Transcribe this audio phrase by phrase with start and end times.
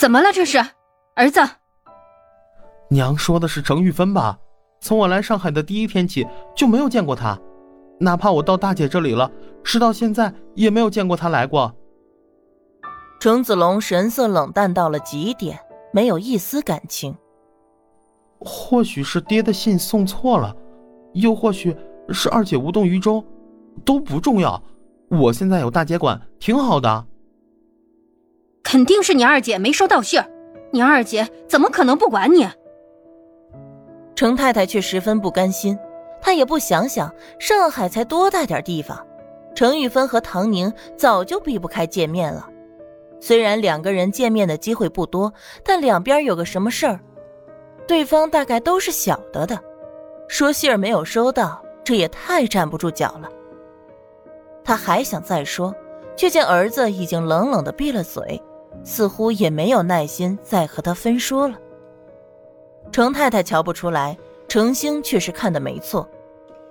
[0.00, 0.32] 怎么了？
[0.32, 0.56] 这是
[1.14, 1.40] 儿子。
[2.88, 4.38] 娘说的是程玉芬吧？
[4.80, 6.26] 从我来上海的第一天起
[6.56, 7.38] 就没有见过她，
[7.98, 9.30] 哪怕我到大姐这里了，
[9.62, 11.70] 直到现在也没有见过她来过。
[13.20, 15.60] 程子龙神色冷淡到了极点，
[15.92, 17.14] 没有一丝感情。
[18.38, 20.56] 或许是爹的信送错了，
[21.12, 21.76] 又或许
[22.08, 23.22] 是二姐无动于衷，
[23.84, 24.62] 都不重要。
[25.10, 27.06] 我现在有大姐管，挺好的。
[28.70, 30.30] 肯定是你二姐没收到信儿，
[30.70, 32.48] 你二姐怎么可能不管你？
[34.14, 35.76] 程太太却十分不甘心，
[36.20, 39.04] 她也不想想上海才多大点地方，
[39.56, 42.48] 程玉芬和唐宁早就避不开见面了。
[43.18, 47.00] 虽然两个人见面的机会不多，但两边有个什么事儿。
[47.88, 49.58] 对方大概都是晓得的，
[50.28, 53.28] 说信儿没有收到，这也太站不住脚了。
[54.62, 55.74] 他还想再说，
[56.14, 58.40] 却见儿子已经冷冷的闭了嘴，
[58.84, 61.58] 似乎也没有耐心再和他分说了。
[62.92, 64.16] 程太太瞧不出来，
[64.48, 66.08] 程星却是看的没错，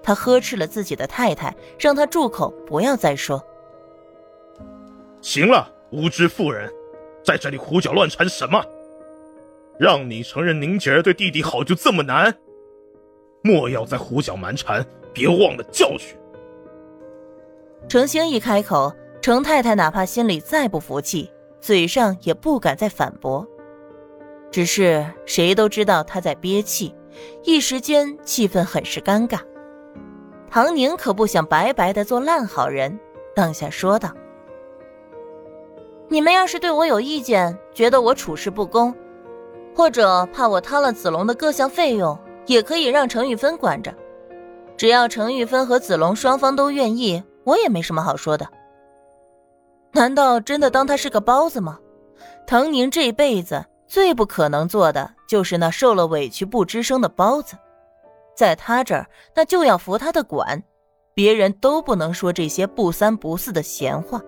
[0.03, 3.43] 他呵斥了自己的太太，让她住口，不要再说。
[5.21, 6.71] 行了，无知妇人，
[7.23, 8.63] 在这里胡搅乱缠什么？
[9.77, 12.35] 让你承认宁姐儿对弟弟好就这么难？
[13.41, 16.17] 莫要再胡搅蛮缠，别忘了教训。
[17.87, 23.45] 程兴一开口，程太太哪怕心里再不服气，嘴上也不敢再反驳。
[24.51, 26.95] 只是谁都知道他在憋气，
[27.43, 29.39] 一时间气氛很是尴尬。
[30.49, 32.99] 唐宁可不想白白的做烂好人，
[33.35, 34.11] 当下说道
[36.09, 38.95] ：“你们要是对我有意见，觉得我处事不公。”
[39.75, 43.93] 或者怕我贪了子龙的各项费用，也可以让程玉芬管着。
[44.75, 48.47] 只要程玉芬和子龙双方都愿意，我也没什么好说的。
[49.91, 51.79] 难道真的当他是个包子吗？
[52.45, 57.55] 唐宁这辈子最不可能做的就是那受了委屈不吱声的包子，
[58.35, 60.61] 在他这儿那就要服他的管，
[61.13, 64.21] 别人都不能说这些不三不四的闲话。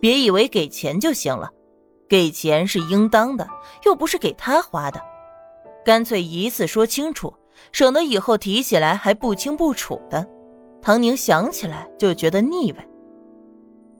[0.00, 1.50] 别以为给钱就行了。
[2.08, 3.48] 给钱是应当的，
[3.86, 5.00] 又不是给他花的，
[5.82, 7.32] 干脆一次说清楚，
[7.72, 10.28] 省得以后提起来还不清不楚的。
[10.82, 12.86] 唐宁想起来就觉得腻歪。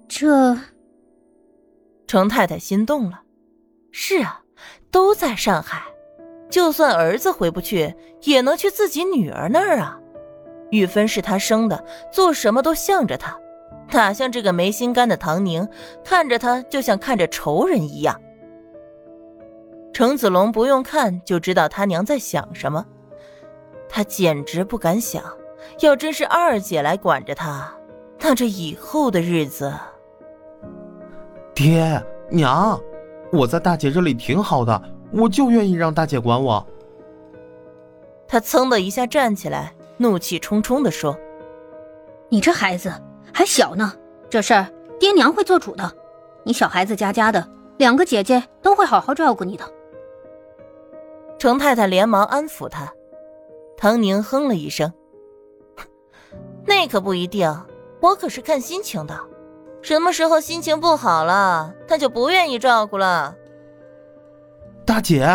[0.08, 0.58] 这，
[2.06, 3.22] 程太太心动了。
[3.90, 4.42] 是啊，
[4.90, 5.82] 都在上海，
[6.50, 9.98] 就算儿子回不去，也能去自己女儿那儿啊。
[10.70, 13.38] 玉芬是他生的，做什么都向着他。
[13.90, 15.68] 哪像这个没心肝的唐宁，
[16.02, 18.18] 看着他就像看着仇人一样。
[19.92, 22.86] 程子龙不用看就知道他娘在想什么，
[23.90, 25.22] 他简直不敢想，
[25.80, 27.70] 要真是二姐来管着他，
[28.20, 29.70] 那这以后的日子……
[31.54, 32.80] 爹娘，
[33.30, 34.82] 我在大姐这里挺好的，
[35.12, 36.66] 我就愿意让大姐管我。
[38.26, 41.16] 他噌的一下站起来，怒气冲冲的说
[42.30, 42.90] ：“你这孩子！”
[43.34, 43.92] 还小呢，
[44.28, 44.66] 这事儿
[44.98, 45.90] 爹娘会做主的。
[46.44, 47.46] 你小孩子家家的，
[47.76, 49.64] 两个姐姐都会好好照顾你的。
[51.38, 52.92] 程太太连忙安抚他。
[53.76, 54.92] 唐宁哼了一声
[56.64, 57.54] ：“那可不一定，
[58.00, 59.18] 我可是看心情的。
[59.82, 63.36] 什么时候心情不好了，他就不愿意照顾了。”
[64.86, 65.28] 大姐，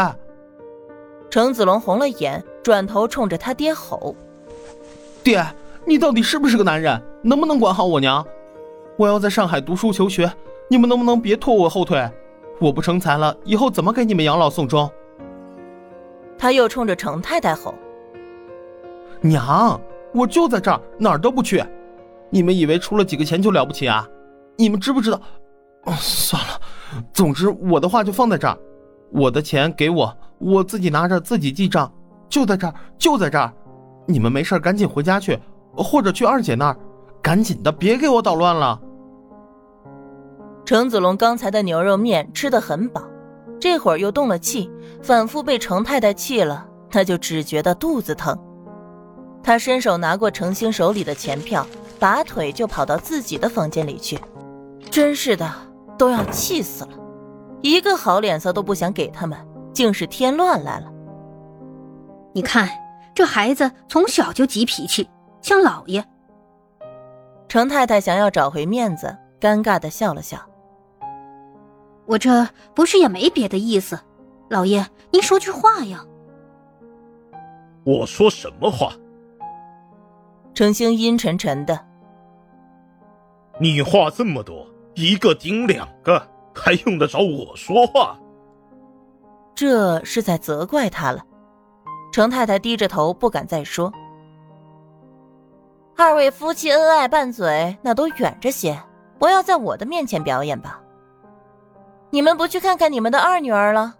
[1.29, 4.15] 程子龙红了眼，转头冲着他爹吼
[5.23, 5.45] ：“爹！”
[5.85, 7.01] 你到底是不是个男人？
[7.21, 8.25] 能不能管好我娘？
[8.97, 10.29] 我要在上海读书求学，
[10.67, 12.11] 你们能不能别拖我后腿？
[12.59, 14.91] 我不成才了，以后怎么给你们养老送终？
[16.37, 17.73] 他又冲着程太太吼
[19.21, 19.79] ：“娘，
[20.13, 21.63] 我就在这儿，哪儿都不去。
[22.29, 24.05] 你们以为出了几个钱就了不起啊？
[24.57, 25.21] 你们知不知道？
[25.85, 26.59] 哦，算了，
[27.13, 28.57] 总之我的话就放在这儿，
[29.11, 31.91] 我的钱给我，我自己拿着自己记账，
[32.29, 33.53] 就在这儿，就在这儿。
[34.05, 35.39] 你们没事赶紧回家去。”
[35.79, 36.77] 或者去二姐那儿，
[37.21, 38.81] 赶紧的，别给我捣乱了。
[40.65, 43.03] 程子龙刚才的牛肉面吃得很饱，
[43.59, 44.71] 这会儿又动了气，
[45.03, 48.35] 反复被程太太气了，他就只觉得肚子疼。
[49.43, 51.63] 他伸手拿过程星手里的钱票，
[51.99, 54.19] 拔腿就跑到自己的房间里去。
[54.97, 55.47] 真是的，
[55.95, 56.97] 都要气死了，
[57.61, 59.37] 一个好脸色都不想给他们，
[59.71, 60.91] 竟是添乱来了。
[62.33, 62.67] 你看
[63.13, 65.07] 这孩子从小就急脾气。
[65.39, 66.03] 像老爷，
[67.47, 70.39] 程太太想要找回面子，尴尬的笑了笑。
[72.07, 73.99] 我这不是也没别的意思，
[74.49, 76.03] 老爷您说句话呀。
[77.83, 78.91] 我说什么话？
[80.55, 81.85] 程星阴沉沉的。
[83.59, 84.67] 你话这么多，
[84.97, 86.19] 一个顶两个，
[86.55, 88.17] 还用得着我说话？
[89.53, 91.23] 这是在责怪他了。
[92.11, 93.93] 程太太低着头不敢再说。
[95.95, 98.75] 二位夫妻恩爱拌嘴，那都远着些，
[99.19, 100.81] 不要在我的面前表演吧。
[102.09, 103.93] 你们不去看看你们的二女儿了？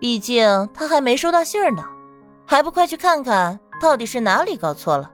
[0.00, 1.84] 毕竟她还没收到信儿呢，
[2.46, 5.10] 还不快去看看，到底是哪里搞错了？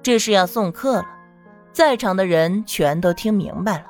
[0.00, 1.06] 这是要送客了，
[1.72, 3.86] 在场的人全都听明白了。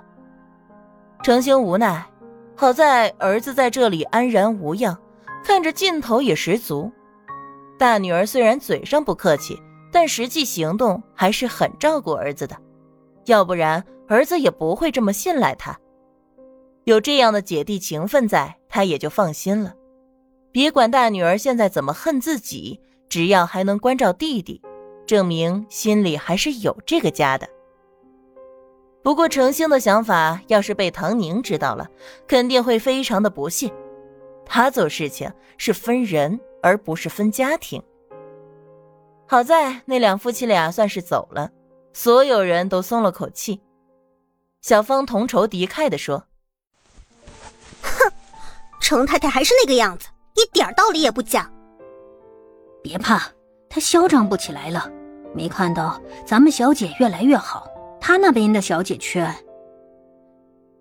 [1.23, 2.07] 程兴无奈，
[2.57, 4.97] 好在儿子在这里安然无恙，
[5.45, 6.91] 看着劲头也十足。
[7.79, 12.57] 大女儿虽然嘴上不客气，但实际行动还是很照顾儿子的，
[13.27, 15.77] 要不然儿子也不会这么信赖他。
[16.85, 19.75] 有这样的姐弟情分在，他也就放心了。
[20.51, 24.61] 别管大女儿现在怎么恨自己，只要还能关照弟弟。
[25.07, 27.49] 证明心里还是有这个家的。
[29.03, 31.89] 不过程星的想法要是被唐宁知道了，
[32.27, 33.73] 肯定会非常的不屑。
[34.47, 37.83] 他做事情是分人，而不是分家庭。
[39.27, 41.51] 好在那两夫妻俩算是走了，
[41.93, 43.61] 所有人都松了口气。
[44.61, 46.25] 小芳同仇敌忾地说
[47.83, 48.13] ：“哼，
[48.81, 51.51] 程太太还是那个样子，一点道理也不讲。
[52.83, 53.23] 别怕。”
[53.75, 54.87] 他嚣张不起来了，
[55.35, 57.67] 没看到咱们小姐越来越好，
[58.05, 59.25] 他那边的小姐缺。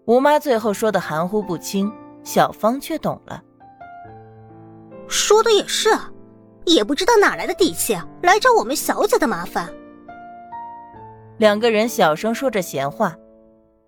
[0.05, 3.43] 吴妈最后说的含糊不清，小芳却懂了。
[5.07, 6.11] 说的也是啊，
[6.65, 9.71] 也不知道哪来的底气来找我们小姐的麻烦。
[11.37, 13.15] 两个人小声说着闲话，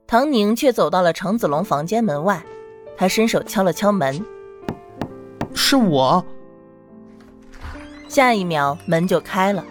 [0.05, 2.45] 唐宁却走到了程子龙房间门外，
[2.95, 4.23] 他伸手敲了敲门，
[5.55, 6.23] 是我。
[8.07, 9.65] 下一秒，门就开了，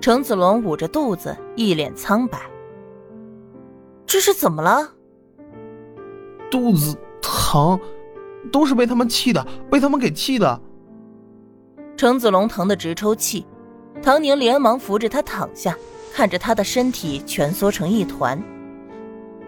[0.00, 2.38] 程子龙捂着肚子，一脸苍白。
[4.12, 4.90] 这是怎么了？
[6.50, 7.80] 肚子疼，
[8.52, 10.60] 都是被他们气的，被他们给气的。
[11.96, 13.46] 程子龙疼得直抽气，
[14.02, 15.74] 唐宁连忙扶着他躺下，
[16.12, 18.38] 看着他的身体蜷缩成一团。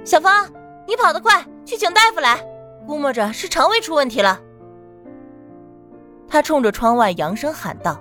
[0.03, 0.49] 小芳，
[0.89, 2.43] 你跑得快，去请大夫来，
[2.87, 4.41] 估摸着是肠胃出问题了。
[6.27, 8.01] 他冲着窗外扬声喊道。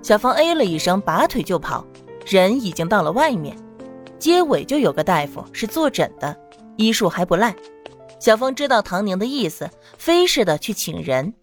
[0.00, 1.84] 小芳哎了一声，拔腿就跑，
[2.24, 3.54] 人已经到了外面。
[4.24, 6.34] 街尾就有个大夫是坐诊的，
[6.78, 7.54] 医术还不赖。
[8.18, 9.68] 小峰知道唐宁的意思，
[9.98, 11.34] 飞似的去请人。